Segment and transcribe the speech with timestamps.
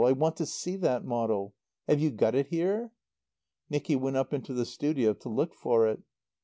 [0.03, 1.53] I want to see that model.
[1.87, 2.91] Have you got it here?"
[3.69, 5.99] Nicky went up into the studio to look for it.